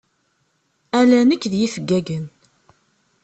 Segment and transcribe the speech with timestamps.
[0.99, 2.25] Ala nekk d yifeggagen.